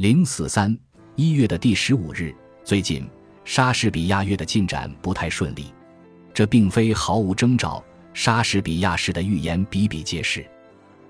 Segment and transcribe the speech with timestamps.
[0.00, 0.74] 零四三
[1.14, 3.06] 一月的第十五日，最近
[3.44, 5.66] 莎士比亚约的进展不太顺利，
[6.32, 7.84] 这并非毫无征兆。
[8.14, 10.42] 莎士比亚式的预言比比皆是，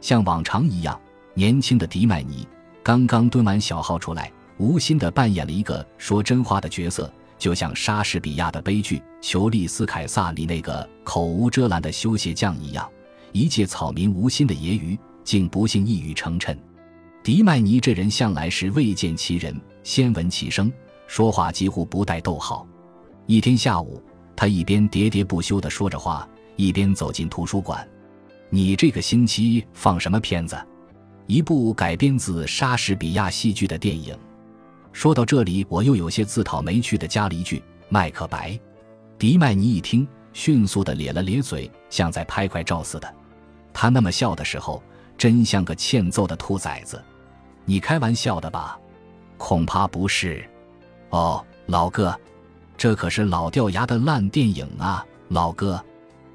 [0.00, 1.00] 像往常一样，
[1.34, 2.44] 年轻的迪麦尼
[2.82, 12.90] 刚刚蹲完小号出来，无心的扮演了一个说真话的角色，就像莎士比亚的悲剧《裘利斯凯撒》里那个口无遮拦的修鞋匠一样，
[13.30, 16.58] 一介草民无心的揶揄，竟不幸一语成谶。
[17.22, 20.72] 迪麦尼这人向来是未见其人先闻其声，
[21.06, 22.66] 说话几乎不带逗号。
[23.26, 24.02] 一天下午，
[24.34, 26.28] 他一边喋喋不休地说着话。
[26.56, 27.88] 一边走进图书馆，
[28.50, 30.58] 你这个星期放什么片子？
[31.26, 34.14] 一部改编自莎士比亚戏剧的电影。
[34.92, 37.56] 说到这里，我又有些自讨没趣的加了一句
[37.88, 38.50] 《麦克白》。
[39.18, 43.14] 迪麦尼一听，迅速的咧了咧嘴，像在拍快照似的。
[43.72, 44.82] 他那么笑的时候，
[45.16, 47.02] 真像个欠揍的兔崽子。
[47.70, 48.76] 你开玩笑的吧？
[49.38, 50.44] 恐怕不是。
[51.10, 52.18] 哦，老哥，
[52.76, 55.80] 这可是老掉牙的烂电影啊，老哥。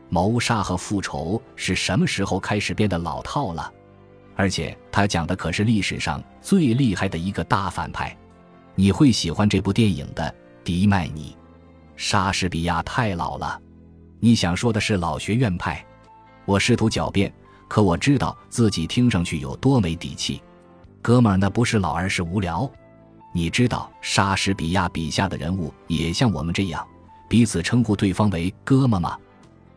[0.07, 3.69] 谋杀和复仇是什么时候开始变得老套了？
[4.37, 8.15] 而且他讲的可是历史上最厉害的一个大反派。
[8.73, 10.33] 你会喜欢这部电影的，
[10.63, 11.35] 迪麦尼。
[11.97, 13.61] 莎士比亚太老了。
[14.21, 15.85] 你想说的是老学院派？
[16.45, 17.29] 我试图狡辩，
[17.67, 20.41] 可我知道自己听上去有多没底气。
[21.05, 22.67] 哥们儿，那不是老，而是无聊。
[23.31, 26.83] 你知道莎士比亚笔下的人物也像我们这样，
[27.29, 29.15] 彼此称呼对方为哥们吗？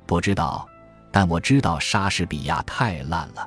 [0.06, 0.66] 不知道，
[1.12, 3.46] 但我知道莎士比亚太烂了。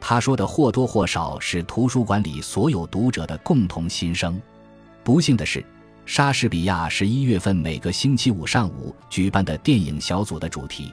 [0.00, 4.40] 他说的或多或少是图书馆里所有读者的共同心声。
[5.04, 5.62] 不幸的是，
[6.06, 10.90] 莎士比亚是一月份每个星期五上午举办的电影小组的主题。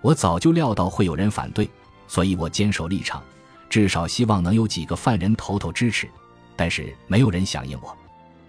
[0.00, 1.68] 我早就料到会有人反对，
[2.06, 3.20] 所以我坚守立场，
[3.68, 6.08] 至少希望能有几个犯人头头支持。
[6.54, 7.96] 但是没有人响应我。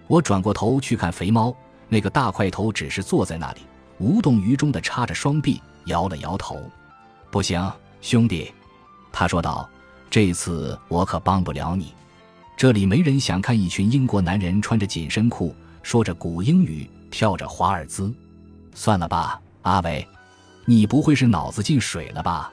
[0.08, 1.56] 我转过头去看肥猫，
[1.90, 3.62] 那个大块头只是坐在那里，
[3.98, 5.62] 无动于衷地插着双臂。
[5.88, 6.62] 摇了摇头，
[7.32, 8.54] 不行，兄弟，
[9.10, 9.70] 他说道
[10.12, 11.94] ：“这次我可帮不了你。
[12.58, 18.14] 这里没人想看一群英国男人穿着紧身裤，说着古英语，跳着华尔兹。
[18.74, 20.06] 算了吧，阿伟，
[20.66, 22.52] 你不会是脑子进水了吧？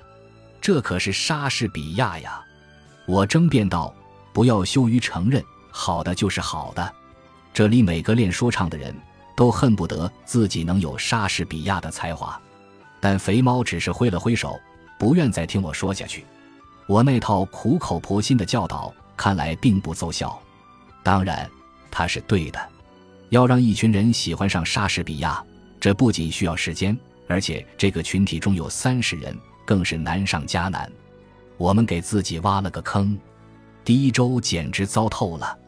[0.60, 2.41] 这可是莎士比亚呀！”
[3.06, 3.94] 我争辩道
[4.32, 6.94] ：“不要羞于承认，好的就是好的。
[7.53, 8.94] 这里每个练说唱的人
[9.37, 12.41] 都恨不得自己能有莎士比亚的才华。”
[13.00, 14.59] 但肥猫只是挥了挥手，
[14.98, 16.25] 不愿再听我说下去。
[16.87, 20.41] 我那套苦口婆心的教导看来并不奏效。
[21.03, 21.47] 当然，
[21.91, 22.59] 他是对的。
[23.28, 25.44] 要让一群人喜欢上莎士比亚，
[25.78, 26.97] 这不仅需要时间，
[27.28, 30.91] 而且这个群体中有三十人，更是难上加难。
[31.56, 33.19] 我们给自己挖了个坑。
[33.84, 35.59] 第一周简直糟透了。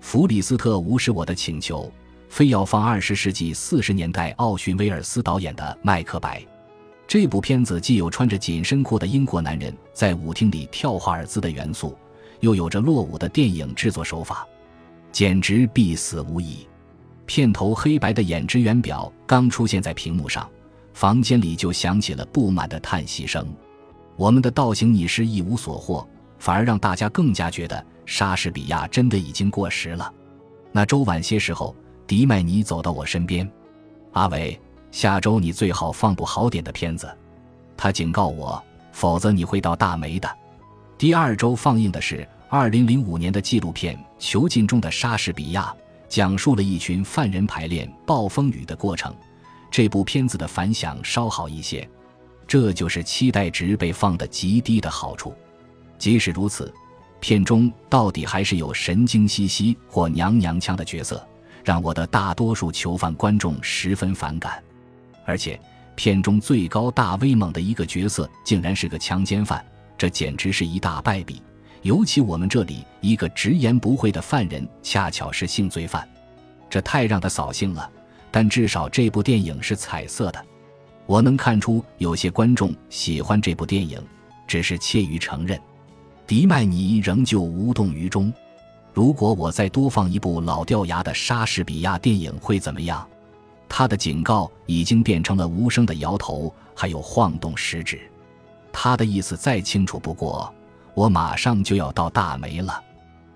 [0.00, 1.92] 弗里斯特无视我的请求，
[2.28, 6.40] 非要放二十世纪四十年代奥逊威尔斯导演的《麦克白》。
[7.06, 11.96] 这部片子既有穿着紧身裤的英国男人在舞厅里跳华尔兹的元素，
[12.40, 14.46] 又有着落伍的电影制作手法，
[15.10, 16.66] 简直必死无疑。
[17.26, 20.48] 片头黑白的演职员表刚出现在屏幕上，
[20.94, 23.46] 房间里就响起了不满的叹息声。
[24.18, 26.04] 我们的倒行逆施一无所获，
[26.40, 30.12] 反而让大家更加觉得莎士比亚真的已经过时了。
[30.72, 31.74] 那周晚些时候，
[32.04, 33.48] 迪麦尼走到我身边，
[34.12, 34.60] 阿伟。
[34.90, 37.08] 下周你最好放部好点的片子，
[37.76, 40.28] 他警告我，否则你会倒大霉的。
[40.96, 45.64] 第二周放映的是2005年的纪录片《囚禁中的莎士比亚》，
[46.08, 49.14] 讲述了一群犯人排练《暴风雨》的过程。
[49.70, 51.88] 这部片子的反响稍好一些，
[52.48, 55.34] 这就是期待值被放得极低的好处。
[55.98, 56.72] 即使如此，
[57.20, 61.24] 片中到底还是有神经兮兮或娘娘腔的角色，
[61.62, 64.62] 让我的大多数囚犯观众十分反感。
[65.26, 65.60] 而且，
[65.94, 69.62] 片中最高大威猛的一个角色竟然是个强奸犯，
[69.98, 71.42] 这简直是一大败笔。
[71.82, 76.08] 尤其我们这里一个直言不讳的犯人，恰巧是性罪犯，
[76.70, 77.90] 这太让他扫兴了。
[78.30, 80.44] 但至少这部电影是彩色的，
[81.08, 83.98] 我能看出有些观众喜欢这部电影，
[84.46, 85.58] 只是怯于承认。
[86.26, 88.30] 迪麦尼仍旧无动于衷。
[88.92, 93.08] 如果我再多放一部老掉牙的莎士比亚电影，会怎么样？
[93.70, 97.98] 他的警告已经变成了无声的摇头，还有晃动食指。
[98.70, 100.52] 他的意思再清楚不过，
[100.92, 102.84] 我马上就要到大梅了。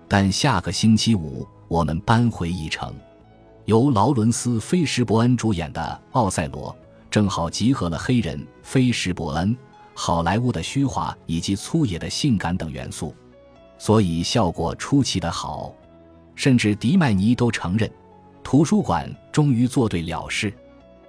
[0.07, 2.93] 但下个星期五我们搬回一城，
[3.65, 5.81] 由劳伦斯·菲什伯恩主演的
[6.15, 6.71] 《奥赛罗》
[7.13, 9.55] 正好集合了黑人菲什伯恩、
[9.93, 13.15] 好莱坞的虚华以及粗野的性感等元素，
[13.77, 15.71] 所以效果出奇的好。
[16.33, 17.87] 甚至迪麦尼都承认，
[18.43, 20.51] 图书馆终于做对了事。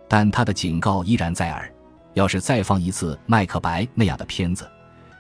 [0.07, 1.73] 但他的警告依然在耳：
[2.13, 4.71] 要是再放一次《麦克白》那样的片子，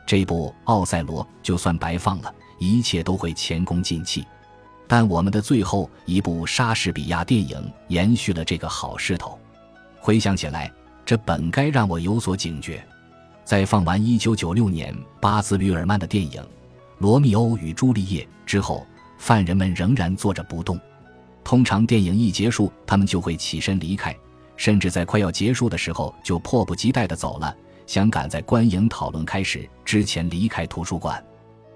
[0.06, 4.22] 这部《奥赛罗》就算白放了，一切都会前功尽弃。
[4.86, 9.38] 但我们的最后一部莎士比亚电影延续了这个好势头。
[10.04, 10.70] 回想起来，
[11.02, 12.86] 这本该让我有所警觉。
[13.42, 16.42] 在放完1996年巴兹吕尔曼的电影
[16.98, 18.86] 《罗密欧与朱丽叶》之后，
[19.16, 20.78] 犯人们仍然坐着不动。
[21.42, 24.14] 通常电影一结束，他们就会起身离开，
[24.58, 31.24] 甚至在快要结束的时候就迫不及待地走了，想赶在观影讨论开始之前离开图书馆。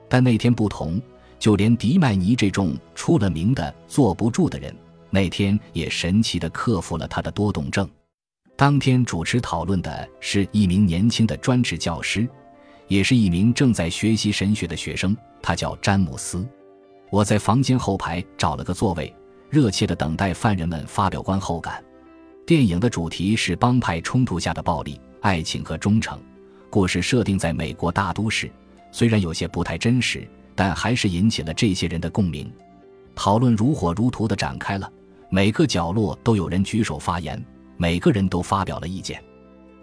[0.06, 1.00] 但那天不同。
[1.38, 4.76] 就连迪麦尼这种出了名的坐不住的人，
[5.08, 7.88] 那天也神奇地克服了他的多动症。
[8.58, 12.28] 当天主持讨论的是一名年轻的专职教师，
[12.88, 16.44] 也是一名正在学习神学的学生，他叫詹姆斯。
[17.08, 19.14] 我在房间后排找了个座位，
[19.48, 21.80] 热切地等待犯人们发表观后感。
[22.44, 26.20] 电影的主题是帮派冲突下的暴力、爱情和忠诚，
[26.68, 28.50] 故事设定在美国大都市，
[28.90, 30.28] 虽然有些不太真实。
[30.56, 32.52] 但还是引起了这些人的共鸣，
[33.14, 34.92] 讨论如火如荼地展开了。
[35.30, 37.40] 每个角落都有人举手发言，
[37.78, 39.22] 每个人都发表了意见。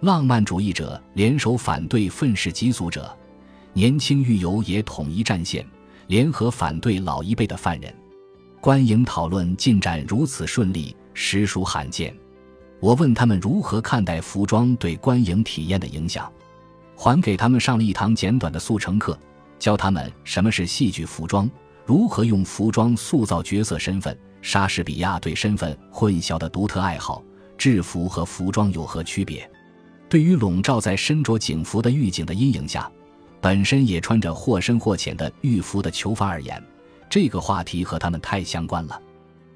[0.01, 3.18] 浪漫主义者联手反对愤世嫉俗者，
[3.74, 5.65] 年轻狱友也统一战线，
[6.07, 7.92] 联合反对老一辈的犯人。
[8.62, 12.15] 观影讨论进展如此顺利，实属罕见。
[12.81, 16.31] 我问他们如何看待服装对观影体验的影响，
[16.95, 19.18] 还给他们上了一堂简短的速成课。
[19.57, 21.50] 教他们什么是戏剧服装，
[21.86, 24.15] 如何用服装塑造角色身份。
[24.41, 27.24] 莎士比亚对身份混淆的独特爱好，
[27.57, 29.50] 制服和服装有何区别？
[30.07, 32.90] 对于笼罩在身着警服的狱警的阴影下，
[33.42, 36.63] 本身也穿着或深或浅的狱服的囚犯而言，
[37.10, 39.02] 这个话题和他们太相关了。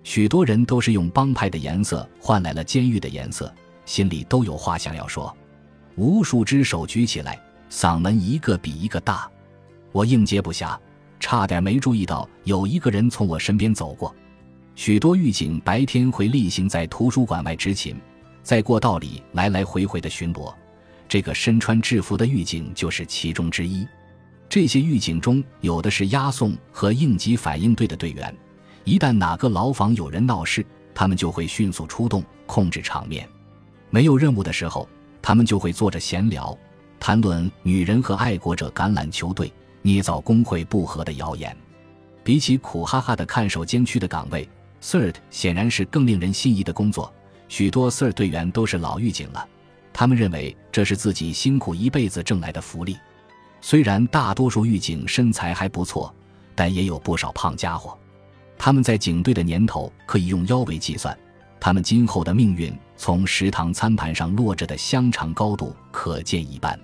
[0.04, 3.54] 许多人都是用帮派的颜色换来了监狱的颜色，
[3.86, 5.36] 心里都有话想要说。
[5.96, 9.30] 无数只手举起来，嗓门一个比一个大。
[9.92, 10.78] 我应接不暇，
[11.20, 14.16] 差点没注意到有一个人从我身边走过。
[14.80, 18.00] 许多狱警白天会例行在图书馆外执勤，
[18.42, 20.56] 在过道里来来回回的巡逻。
[21.06, 23.86] 这个身穿制服的狱警就是其中之一。
[24.48, 28.34] 这些狱警中有的是押送和应急反应队的队员，
[28.86, 30.66] 一旦哪个牢房有人闹事，
[30.96, 33.28] 他们就会迅速出动控制场面。
[33.90, 34.88] 没有任务的时候，
[35.22, 36.58] 他们就会坐着闲聊，
[37.02, 39.52] 谈论女人和爱国者橄榄球队。
[39.82, 41.54] 捏造工会不和的谣言，
[42.24, 44.48] 比起苦哈哈的看守监区的岗位
[44.82, 47.14] ，CERT 显然是更令人心仪的工作。
[47.48, 49.48] 许多 CERT 队员都是老狱警了，
[49.92, 52.98] 他们认为这是自己辛苦一辈子挣来的福利。
[53.62, 56.14] 虽然大多数狱警身材还不错，
[56.56, 57.98] 但也有不少胖家伙。
[58.58, 61.18] 他们在警队的年头可以用腰围计算，
[61.60, 66.80] 他们今后的命运从食堂餐盘上落着的香肠高度可见一斑。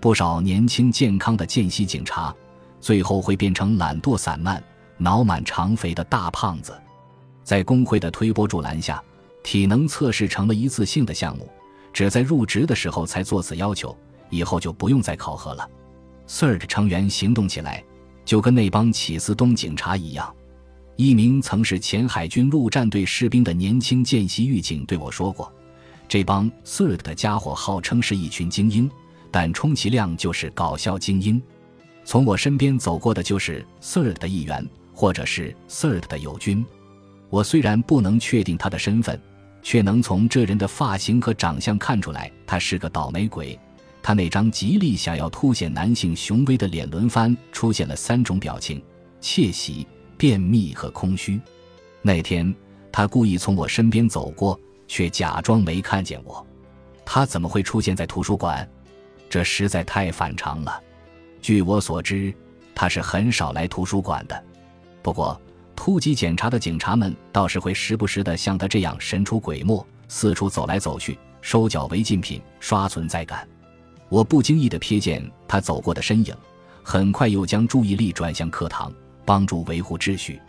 [0.00, 2.34] 不少年轻健康的见习警察，
[2.80, 4.62] 最后会变成懒惰散漫、
[4.98, 6.78] 脑满肠肥的大胖子。
[7.44, 9.00] 在工会的推波助澜下，
[9.42, 11.48] 体能测试成了一次性的项目，
[11.92, 13.96] 只在入职的时候才做此要求，
[14.30, 15.68] 以后就不用再考核了。
[16.26, 17.84] CERT 成员行动起来，
[18.24, 20.34] 就跟那帮起司东警察一样。
[20.96, 25.52] 一名曾是前海军陆战队士兵的年轻见习狱警对我说过
[26.08, 28.90] ：“这帮 CERT 的家伙号称是一群精英。”
[29.30, 31.42] 但充其量就是搞笑精英。
[32.04, 36.64] 从我身边走过的就是 Third 的一员，或者是 Third 的友军。
[37.34, 39.20] 我虽然不能确定他的身份，
[39.60, 43.58] 却能从这人的发型和长相看出来，他是个倒霉鬼。
[44.00, 48.80] 他那张极力想要凸显男性雄威的脸轮番出现了三种表情：
[49.20, 49.84] 窃喜、
[50.16, 51.40] 便秘和空虚。
[52.02, 52.54] 那天
[52.92, 56.46] 他故意从我身边走过，却假装没看见我。
[57.04, 58.64] 他怎么会出现在图书馆？
[59.28, 60.80] 这实在太反常了。
[61.42, 62.32] 据我所知，
[62.76, 64.44] 他是很少来图书馆的。
[65.02, 65.40] 不过，
[65.76, 73.46] 突击检查的警察们倒是会时不时的像他这样神出鬼没，四处走来走去，收缴违禁品、刷存在感。
[74.08, 76.34] 我不经意的瞥见他走过的身影，
[76.82, 78.92] 很快又将注意力转向课堂，
[79.24, 80.40] 帮助维护秩序。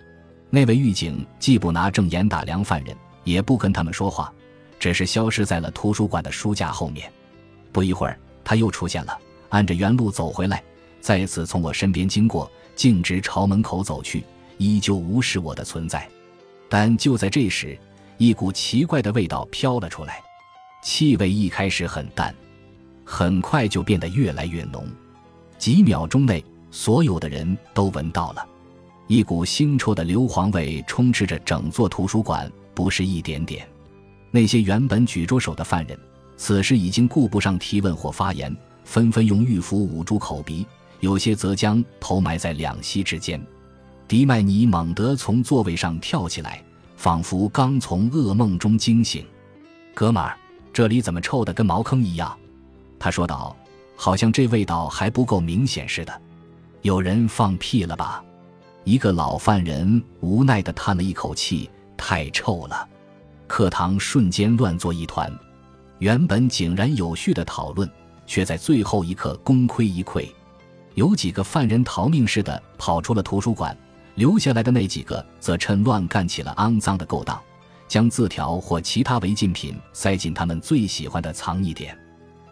[0.50, 4.32] 那位狱警既不拿正眼打量犯人，也不跟他们说话，
[4.80, 7.12] 只是消失在了图书馆的书架后面。
[7.72, 8.18] 不一会儿。
[8.48, 9.18] 他又出现了，
[9.50, 10.64] 按着原路走回来，
[11.02, 14.24] 再次从我身边经过，径直朝门口走去，
[14.58, 16.08] 依旧无视我的存在。
[16.68, 17.78] 但就在这时，
[18.18, 20.22] 一股奇怪的味道飘了出来，
[20.84, 22.34] 气味一开始很淡，
[23.04, 24.88] 很快就变得越来越浓。
[25.58, 28.46] 几秒钟内，所有的人都闻到了。
[29.08, 33.68] 一股腥臭的硫磺味充斥着整座图书馆，不是一点点。
[34.32, 35.98] 那些原本举着手的犯人，
[36.36, 40.66] 此时已经顾不上提问或发言，纷纷用玉符捂住口鼻，
[41.00, 43.40] 有些则将头埋在两膝之间。
[44.08, 46.64] 迪麦尼猛地从座位上跳起来，
[46.96, 49.26] 仿佛刚从噩梦中惊醒。
[49.96, 50.38] “哥们儿，
[50.72, 52.38] 这里怎么臭得跟茅坑一样？”
[53.00, 53.56] 他说道
[53.98, 56.22] ，“好像这味道还不够明显似的。”
[56.84, 58.24] 有人放屁了吧？
[58.84, 62.88] 一个老犯人无奈地叹了一口气：“太臭了。”
[63.48, 65.32] 课堂瞬间乱作一团，
[65.98, 67.90] 原本井然有序的讨论，
[68.28, 70.28] 却在最后一刻功亏一篑。
[70.94, 73.76] 有几个犯人逃命似的跑出了图书馆，
[74.16, 77.40] 留下来的那几个则趁乱干起了肮脏的勾当，
[77.88, 81.98] 将字条或其他违禁品塞进他们最喜欢的藏匿点。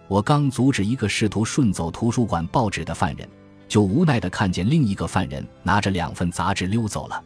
[0.08, 3.28] 我刚阻止一个试图顺走图书馆报纸的犯人。
[3.66, 7.24] 就无奈地看见另一个犯人拿着两份杂志溜走了，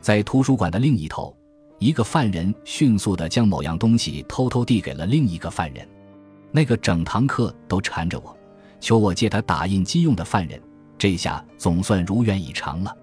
[0.00, 1.36] 在图书馆的另一头，
[1.78, 5.86] 一个犯人迅速地将某样东西偷偷递给了另一个犯人。
[6.50, 8.34] 那个整堂课都缠着我，
[8.80, 10.58] 求我借他打印机用的犯人，
[10.96, 12.96] 这下总算如愿以偿了。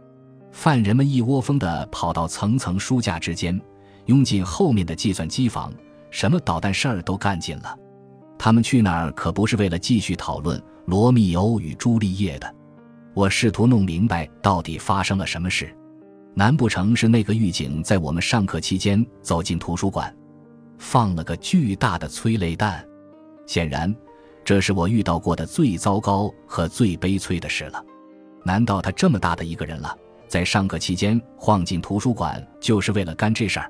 [0.51, 3.59] 犯人们一窝蜂地跑到层层书架之间，
[4.05, 5.73] 拥进后面的计算机房，
[6.09, 7.77] 什么捣蛋事儿都干尽了。
[8.37, 12.55] 他们去那儿可不是为了继续讨论罗密欧与朱丽叶的。
[13.13, 15.75] 我试图弄明白到底发生了什么事，
[16.33, 20.15] 难不成是那个狱警在我们上课期间走进图书馆，
[20.77, 22.83] 放了个巨大的催泪弹？
[23.45, 23.93] 显然，
[24.45, 27.83] 这是我遇到过的最糟糕和最悲催的事了。
[28.45, 29.93] 难道他这么大的一个人了，
[30.29, 33.69] 在上课期间晃进图书馆就是为了干这事儿？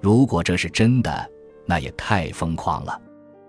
[0.00, 1.30] 如果这是真的，
[1.66, 2.98] 那也太疯狂了。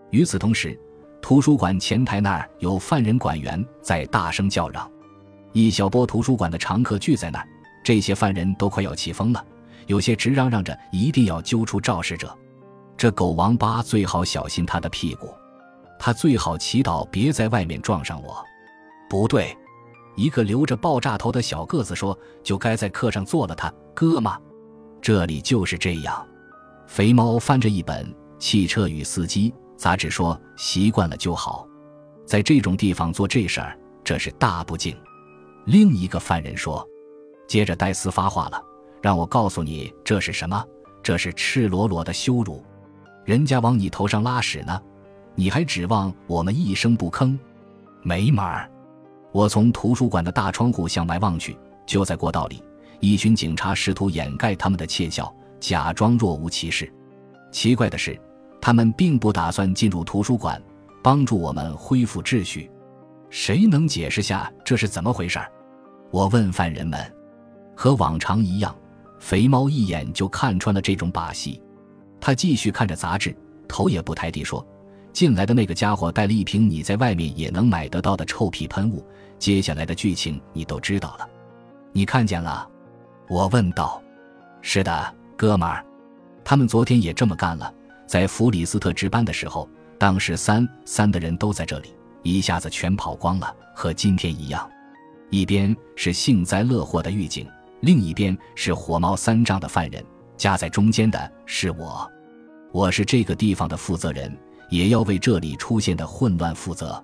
[0.09, 0.77] 与此同时，
[1.21, 4.91] 图书馆前台那儿有犯人管员在大声叫嚷。
[5.53, 7.47] 一小波图书馆的常客聚在那儿，
[7.85, 9.41] 这些犯人都快要气疯了，
[9.87, 12.37] 有些直嚷嚷着一定要揪出肇事者。
[12.97, 15.33] 这狗王八最好小心他的屁股，
[15.97, 18.43] 他最好祈祷别在外面撞上我。
[19.09, 19.57] 不对，
[20.15, 24.37] 一个留着爆炸头的小个子说：“就该在课上做了他哥吗？”
[25.01, 26.27] 这里就是这样。
[26.85, 28.05] 肥猫翻着一本
[28.37, 31.67] 《汽车与司机》杂志说：“习惯了就好，
[32.25, 34.95] 在这种地方做这事儿，这是大不敬。”
[35.65, 36.85] 另一个犯人说
[37.47, 38.61] ：“接着戴斯发话了，
[39.01, 40.63] 让我告诉你这是什么？
[41.01, 42.63] 这是赤裸裸的羞辱！
[43.25, 44.81] 人家往你头上拉屎呢，
[45.35, 47.37] 你还指望我们一声不吭？
[48.03, 48.69] 没门儿！”
[49.31, 52.63] 我从图书馆的大窗户向外望去，就在过道里，
[52.99, 56.91] 一群警察试图掩盖他们的窃笑，假装若无其事。
[57.51, 58.19] 奇怪的是，
[58.61, 60.61] 他们并不打算进入图书馆，
[61.01, 62.69] 帮助我们恢复秩序。
[63.29, 65.39] 谁能解释下这是怎么回事？
[66.11, 66.99] 我问犯人们。
[67.73, 68.75] 和往常一样，
[69.17, 71.61] 肥猫一眼就看穿了这种把戏。
[72.19, 73.35] 他继续看着杂志，
[73.67, 74.63] 头也不抬地说
[75.13, 79.03] ：“进来的那个家伙带了一瓶你在外面也能买得到的臭屁喷雾。
[79.41, 81.27] 接下来的剧情你都知道了。
[81.91, 82.69] 你看见了？”
[83.27, 83.99] 我问道。
[84.61, 85.83] “是的，哥们儿，
[86.43, 87.73] 他们昨天也这么干了。
[88.05, 89.67] 在弗里斯特值班的时候，
[89.97, 94.69] 当时三三的人都在这里。”一下子全跑光了，和今天一样。
[95.31, 100.05] 一边是幸灾乐祸的狱警，另一边是火冒三丈的犯人，
[100.37, 102.07] 夹在中间的是我。
[102.71, 104.37] 我是这个地方的负责人，
[104.69, 107.03] 也要为这里出现的混乱负责。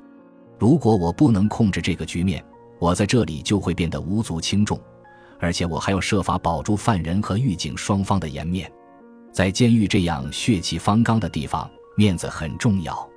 [0.60, 2.44] 如果我不能控制这个局面，
[2.80, 4.80] 我在这里就会变得无足轻重，
[5.40, 8.72] 而且我还要设法保住犯人和狱警双方的颜面。
[9.32, 13.08] 在监狱这样血气方刚的地方，面子很重要。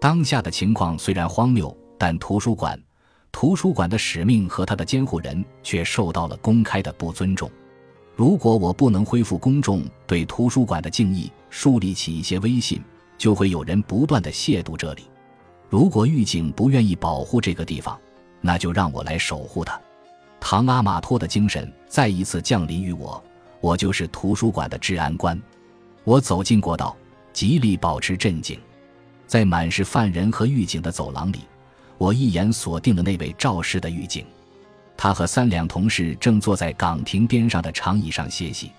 [0.00, 2.80] 当下的情况虽然荒谬，但图书馆、
[3.32, 7.50] 图书馆的使命和他的监护人却受到了公开的不尊重。
[8.14, 12.80] 如果我不能恢复公众对图书馆的敬意，树立起一些威信，
[13.18, 15.02] 就会有人不断的亵渎这里。
[15.68, 17.98] 如果狱警不愿意保护这个地方，
[18.40, 19.80] 那就让我来守护它。
[20.38, 23.22] 唐阿玛托的精神再一次降临于我，
[23.60, 25.40] 我就是图书馆的治安官。
[26.04, 26.96] 我走进过道，
[27.32, 28.58] 极力保持镇静。
[29.26, 31.40] 在满是犯人和狱警的走廊里，
[31.98, 34.24] 我一眼锁定了那位肇事的狱警。
[34.96, 38.70] 他和三两同事正坐在岗亭边上的长椅上歇息。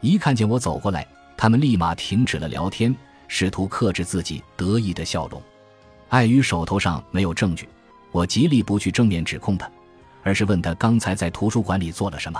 [0.00, 2.96] 一看见我走过来，他们立马停止了聊天，
[3.28, 5.42] 试图克制自己得意的笑容。
[6.12, 7.66] 碍于手头上没有证据，
[8.10, 9.70] 我极力不去正面指控他，
[10.22, 12.38] 而是问他刚才在图书馆里做了什么。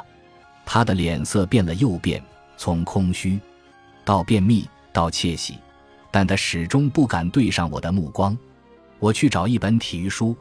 [0.66, 2.22] 他的脸色变了又变，
[2.58, 3.40] 从空虚
[4.04, 5.56] 到便秘到窃喜。
[6.10, 8.36] 但他始终不敢对上我的目光。
[8.98, 10.36] 我去找一本体育书，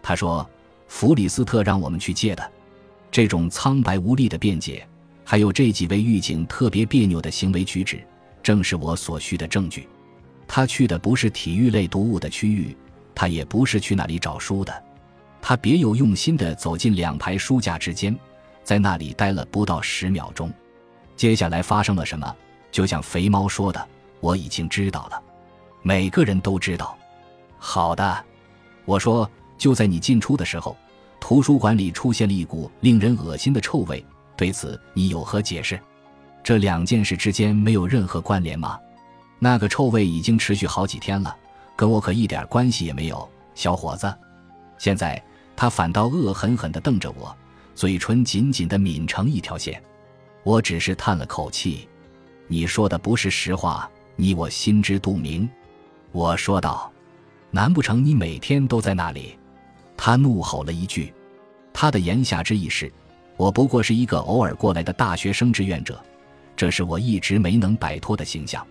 [0.00, 0.48] 他说
[0.86, 2.52] ：“弗里斯特让我们去借的。”
[3.10, 4.86] 这种苍白无力的辩解，
[5.24, 8.00] 还有这几位狱警特别别扭的行为举止，
[8.40, 9.88] 正是我所需的证据。
[10.48, 12.76] 他去的不是体育类读物的区域，
[13.14, 14.82] 他也不是去那里找书的。
[15.40, 18.18] 他别有用心地走进两排书架之间，
[18.64, 20.50] 在那里待了不到十秒钟。
[21.14, 22.34] 接下来发生了什么？
[22.72, 23.88] 就像肥猫说的，
[24.20, 25.22] 我已经知道了。
[25.82, 26.96] 每个人都知道。
[27.58, 28.24] 好的，
[28.84, 30.76] 我说，就在你进出的时候，
[31.20, 34.04] 图书馆里出现了一股令人恶心的臭味。
[34.36, 35.78] 对此，你有何解释？
[36.42, 38.78] 这两件事之间没有任何关联吗？
[39.38, 41.36] 那个臭味已经持续好几天了，
[41.76, 44.12] 跟我可一点关系也没有，小伙子。
[44.78, 45.22] 现在
[45.56, 47.36] 他反倒恶狠狠地瞪着我，
[47.74, 49.82] 嘴唇紧紧地抿成一条线。
[50.42, 51.88] 我只是叹了口气
[52.48, 55.48] ：“你说的不是实话，你我心知肚明。”
[56.10, 56.90] 我说道
[57.50, 59.38] ：“难不成你每天都在那里？”
[59.96, 61.12] 他怒吼了一句，
[61.72, 62.90] 他的言下之意是
[63.36, 66.00] ：“我不过是一个偶尔过来的大学生志愿者，
[66.56, 68.66] 这是我一直没能摆脱的形象。”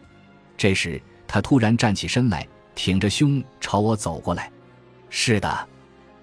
[0.57, 4.51] 这时，他突然站起身来，挺着胸朝我走过来。
[5.09, 5.67] “是的。”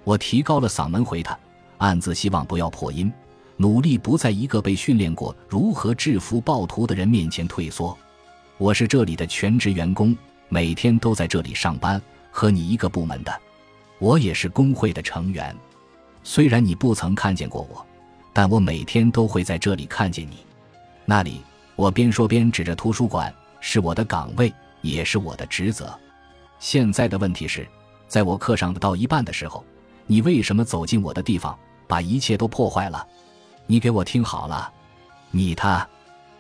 [0.05, 1.39] 我提高了嗓门回他，
[1.79, 3.11] 暗自希望不要破音，
[3.57, 7.97] 努力不在一个被训练过如何制服暴徒的人面前退缩。
[8.59, 10.15] 我是这里的全职员工，
[10.51, 11.99] 每天都在这里上班，
[12.31, 13.33] 和你一个部门的。
[13.99, 15.57] 我也是工会的成员，
[16.23, 17.87] 虽然你不曾看见过我，
[18.33, 20.39] 但我每天都会在这里看见你。
[21.07, 21.41] 那里，
[21.77, 23.35] 我边说边指着图书馆，
[23.67, 24.53] 是我的岗位，
[24.83, 25.99] 也是我的职责。
[26.59, 27.67] 现在的问题是，
[28.07, 29.65] 在我课上到一半的时候。
[30.07, 33.09] 你为什么走进我的地方，把一切都破坏了？
[33.67, 34.71] 你给我听好了，
[35.31, 35.89] 你他，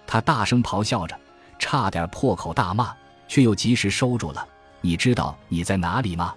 [0.07, 1.19] 他大声咆哮着，
[1.59, 2.95] 差点破口大骂，
[3.26, 4.47] 却又及时收住了。
[4.83, 6.35] 你知道你在哪里吗？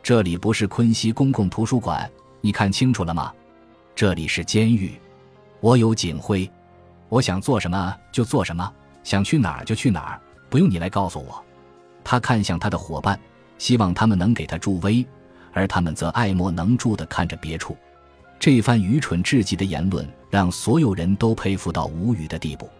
[0.00, 2.08] 这里不是昆西公共图书馆，
[2.40, 3.34] 你看清楚了吗？
[3.96, 4.92] 这里是监狱。
[5.58, 6.48] 我有警徽，
[7.08, 8.72] 我想做什么就做什么，
[9.02, 11.44] 想去哪儿就去哪儿，不用你来告诉我。
[12.04, 13.18] 他看向他的伙伴，
[13.58, 15.06] 希望他们能给他助威。
[15.52, 17.76] 而他们则爱莫能助地看着别处，
[18.38, 22.70] 这番愚蠢至极的言论让所有人都佩服到无语的地步。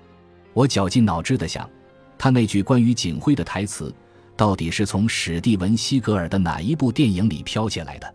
[0.53, 1.69] 我绞尽脑汁地想，
[2.17, 3.93] 他那句关于警徽的台词，
[4.37, 8.15] 到底是从史蒂文·西格尔的哪一部电影里飘下来的？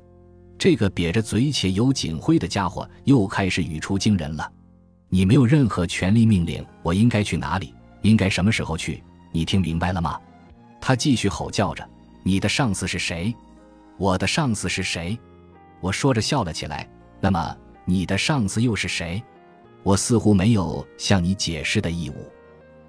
[0.57, 4.49] 这个瘪着嘴且有警徽的家伙又开始语出惊人了
[5.09, 7.74] ：“你没有任何权利命令我应该去哪里，
[8.05, 10.19] 应该什么时候去，你听明白了吗？”
[10.79, 11.87] 他继续吼叫着
[12.21, 13.35] ：“你的上司是谁？”
[13.97, 15.17] 我的上司是谁？
[15.81, 16.87] 我说着笑了起来。
[17.19, 19.23] 那么你的上司又是谁？
[19.81, 22.31] 我似乎没有向你解释的义务。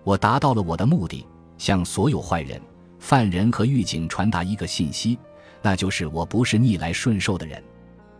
[0.04, 1.26] 我达到了我的目的，
[1.56, 2.60] 向所有坏人、
[2.98, 5.18] 犯人和狱警传达一个信息，
[5.62, 7.62] 那就是我不是逆来顺受的人。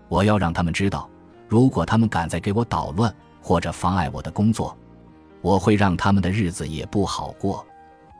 [0.08, 1.10] 我要让他们知道，
[1.48, 4.76] 如果他们敢再给我捣乱或者妨碍我的工作，
[5.40, 7.64] 我会让他们的日子也不好过。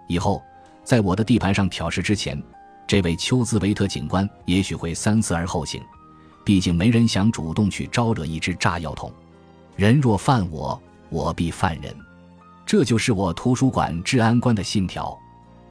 [0.07, 0.43] 以后
[0.85, 2.41] 在我的地盘上挑事之前。
[2.89, 5.83] 这位丘兹维特警官也许会三思而后行，
[6.45, 9.13] 毕竟没人想主动去招惹一只炸药桶。
[9.75, 11.93] 人若犯我，我必犯人，
[12.65, 15.19] 这就是我图书馆治安官的信条。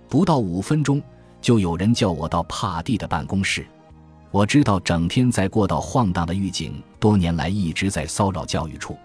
[0.10, 1.02] 不到五分钟，
[1.40, 3.66] 就有人叫我到帕蒂的办公室。
[4.30, 8.98] 我知道整天在过道晃荡的狱警，多年来一直在骚扰教育处。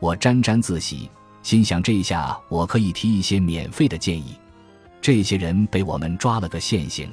[0.00, 1.08] 我沾沾自喜，
[1.44, 4.34] 心想这一下我可以提一些免费的建议。
[5.00, 7.12] 这些人被我们抓了个现行。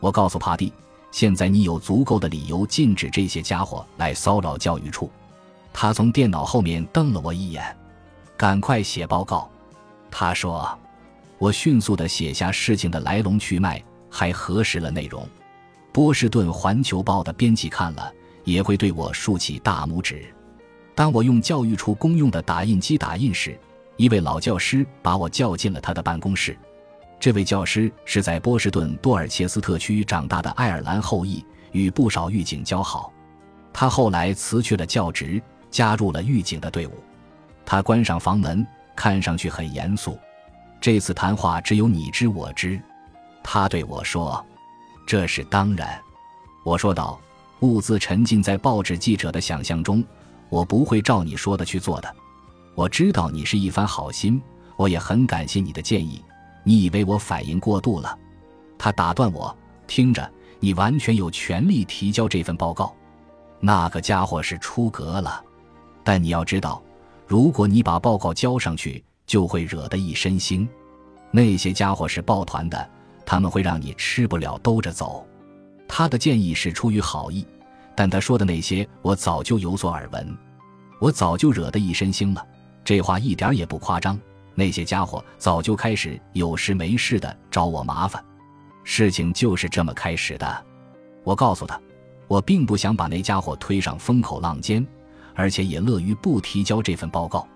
[0.00, 0.70] 我告诉帕蒂，
[1.10, 5.10] 现在你有足够的理由禁止这些家伙来骚扰教育处。
[5.72, 7.74] 他从电脑后面瞪了我一眼，
[8.36, 9.50] 赶快写报告。
[10.10, 10.78] 他说
[11.38, 15.26] ：“我迅速地写下事情的来龙去脉，还核实了内容。
[15.90, 18.12] 波士顿环球报的编辑看了，
[18.44, 20.26] 也会对我竖起大拇指。
[20.94, 23.58] 当我用教育处公用的打印机打印时，
[23.96, 26.56] 一位老教师把我叫进了他的办公室。”
[27.18, 33.12] 这位教师是在波士顿多尔切斯特区长大的爱尔兰后裔，与不少狱警交好。
[33.72, 36.92] 他后来辞去了教职，加入了狱警的队伍。
[37.64, 40.18] 他关上房门，看上去很严肃。
[40.80, 42.78] 这次谈话只有你知我知。
[43.42, 44.44] 他对我说
[45.06, 45.98] ：“这是当然。”
[46.62, 47.18] 我说道
[47.60, 50.04] ：“兀自沉浸在报纸记者的想象中，
[50.48, 52.16] 我不会照你说的去做的。
[52.74, 54.40] 我知道你是一番好心，
[54.76, 56.22] 我也很感谢你的建议。”
[56.66, 58.18] 你以为我反应过度了？
[58.78, 59.54] 他打断我
[59.86, 62.94] ：“听着，你完全有权利提交这份报告。
[63.60, 65.44] 那个家伙是出格了，
[66.02, 66.82] 但你要知道，
[67.26, 70.66] 如果你把报告交上去，就会惹得一身腥。
[71.30, 72.90] 那些家伙是抱团的，
[73.26, 75.26] 他们会让你吃不了兜着走。”
[75.86, 77.46] 他的建议是出于好意，
[77.96, 80.36] 但他说的那些我早就有所耳闻。
[81.00, 82.46] 我早就惹得一身腥了。
[82.84, 84.18] 这话一点也不夸张。
[84.54, 88.22] 那些家伙早就开始有事没事的找我麻烦，
[88.84, 90.64] 事情就是这么开始的。
[91.24, 91.80] 我告诉他，
[92.28, 94.86] 我并不想把那家伙推上风口浪尖，
[95.34, 97.48] 而且也乐于不提交这份报告。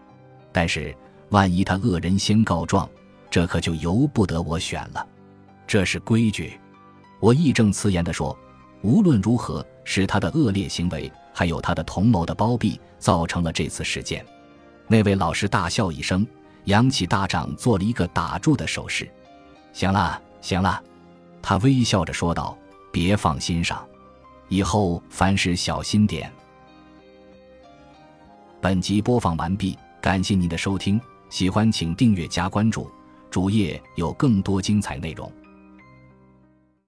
[0.51, 0.93] 但是，
[1.29, 2.89] 万一他恶人先告状，
[3.31, 5.07] 这可就由不得我选了。
[5.67, 6.59] 这是规矩。
[7.21, 8.37] 我义正辞严地说
[8.83, 14.25] ：“无论如何，是他的恶劣行为，还有他的同谋的包庇，造成了这次事件。”
[14.87, 16.27] 那位老师大笑一声。
[16.65, 19.11] 扬起大掌，做了一个打住的手势。
[19.73, 20.83] 行了，行了，
[21.41, 22.55] 他微笑着说道
[22.93, 23.83] ：“别放心上，
[24.49, 26.31] 以后凡事小心点。”
[28.61, 32.91] 本集播放完毕，感谢您的收听，喜欢请订阅加关注，
[33.31, 35.33] 主页有更多精彩内容。